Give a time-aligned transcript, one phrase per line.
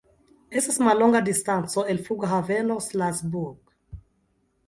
[0.59, 3.59] Estas mallonga distanco el Flughaveno Salzburg.